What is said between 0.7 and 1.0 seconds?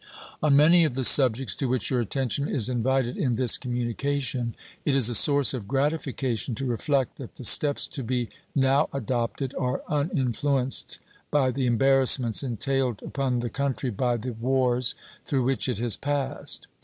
of